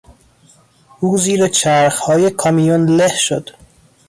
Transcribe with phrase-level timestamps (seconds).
[0.99, 3.49] او زیر چرخهای کامیون له شد.